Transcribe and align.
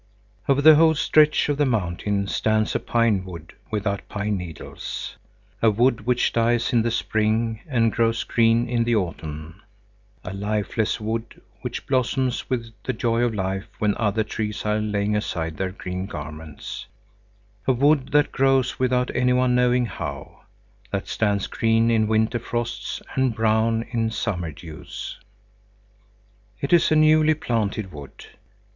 Over 0.49 0.63
the 0.63 0.73
whole 0.77 0.95
stretch 0.95 1.47
of 1.47 1.57
the 1.57 1.65
mountain 1.67 2.25
stands 2.25 2.73
a 2.73 2.79
pine 2.79 3.23
wood 3.23 3.53
without 3.69 4.09
pine 4.09 4.35
needles; 4.35 5.15
a 5.61 5.69
wood 5.69 6.07
which 6.07 6.33
dies 6.33 6.73
in 6.73 6.81
the 6.81 6.89
spring 6.89 7.59
and 7.67 7.91
grows 7.91 8.23
green 8.23 8.67
in 8.67 8.83
the 8.83 8.95
autumn; 8.95 9.61
a 10.23 10.33
lifeless 10.33 10.99
wood, 10.99 11.39
which 11.61 11.85
blossoms 11.85 12.49
with 12.49 12.71
the 12.81 12.93
joy 12.93 13.21
of 13.21 13.35
life 13.35 13.67
when 13.77 13.93
other 13.97 14.23
trees 14.23 14.65
are 14.65 14.79
laying 14.79 15.15
aside 15.15 15.57
their 15.57 15.69
green 15.69 16.07
garments; 16.07 16.87
a 17.67 17.71
wood 17.71 18.11
that 18.11 18.31
grows 18.31 18.79
without 18.79 19.11
any 19.15 19.33
one 19.33 19.53
knowing 19.53 19.85
how, 19.85 20.45
that 20.89 21.07
stands 21.07 21.45
green 21.45 21.91
in 21.91 22.07
winter 22.07 22.39
frosts 22.39 23.03
and 23.13 23.35
brown 23.35 23.83
in 23.91 24.09
summer 24.09 24.51
dews. 24.51 25.19
It 26.59 26.73
is 26.73 26.91
a 26.91 26.95
newly 26.95 27.35
planted 27.35 27.91
wood. 27.91 28.23